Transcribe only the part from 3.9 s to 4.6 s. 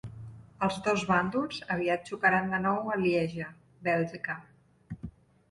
Bèlgica.